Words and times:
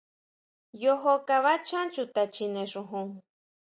Yojo 0.83 1.13
kabachan 1.27 1.87
chuta 1.93 2.21
chjine 2.33 2.63
xojon. 2.71 3.07